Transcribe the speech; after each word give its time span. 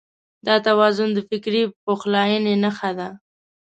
دا 0.47 0.55
توازن 0.67 1.09
د 1.13 1.19
فکري 1.29 1.63
پخلاينې 1.85 2.53
نښه 2.63 2.91
ده. 2.97 3.09